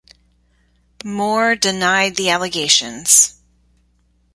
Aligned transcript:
Moore 1.05 1.55
denied 1.55 2.15
the 2.15 2.31
allegations. 2.31 3.35